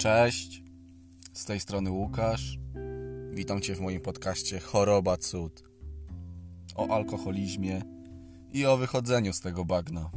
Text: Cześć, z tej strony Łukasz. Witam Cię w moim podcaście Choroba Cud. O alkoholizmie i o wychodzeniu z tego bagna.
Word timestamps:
Cześć, 0.00 0.62
z 1.32 1.44
tej 1.44 1.60
strony 1.60 1.90
Łukasz. 1.90 2.58
Witam 3.30 3.60
Cię 3.60 3.74
w 3.74 3.80
moim 3.80 4.00
podcaście 4.00 4.60
Choroba 4.60 5.16
Cud. 5.16 5.62
O 6.76 6.94
alkoholizmie 6.94 7.82
i 8.52 8.66
o 8.66 8.76
wychodzeniu 8.76 9.32
z 9.32 9.40
tego 9.40 9.64
bagna. 9.64 10.10